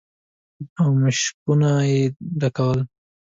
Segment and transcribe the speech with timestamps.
[0.79, 1.99] او مشکونه يې
[2.39, 2.79] ډکول.